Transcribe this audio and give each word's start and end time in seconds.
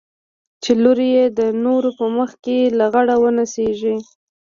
چې 0.63 0.71
لور 0.83 0.99
يې 1.13 1.25
د 1.37 1.39
نورو 1.65 1.89
په 1.99 2.05
مخ 2.15 2.29
کښې 2.43 2.59
لغړه 2.79 3.15
ونڅېږي. 3.21 3.95